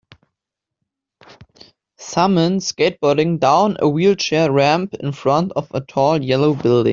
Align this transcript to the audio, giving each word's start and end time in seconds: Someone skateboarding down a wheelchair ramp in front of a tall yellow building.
Someone 1.99 2.57
skateboarding 2.57 3.39
down 3.39 3.75
a 3.79 3.87
wheelchair 3.87 4.51
ramp 4.51 4.95
in 4.95 5.11
front 5.11 5.51
of 5.51 5.69
a 5.75 5.81
tall 5.81 6.19
yellow 6.23 6.55
building. 6.55 6.89